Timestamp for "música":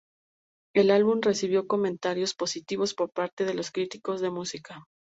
4.31-4.83